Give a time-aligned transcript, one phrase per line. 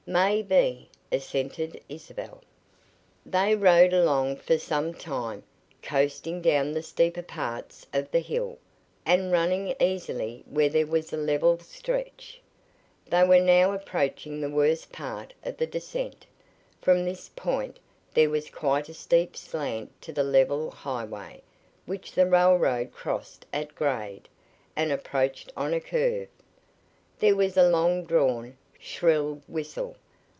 [0.07, 2.41] "Maybe," assented Isabel.
[3.25, 5.43] They rode along for some time,
[5.83, 8.57] coasting down the steeper parts of the hill,
[9.05, 12.41] and running easily where there was a level stretch.
[13.07, 16.25] They were now approaching the worst part of the descent.
[16.81, 17.77] From this point
[18.13, 21.41] there was quite a steep slant to the level highway,
[21.85, 24.27] which the railroad crossed at grade,
[24.75, 26.27] and approached on a curve.
[27.19, 29.95] There was a long drawn, shrill whistle.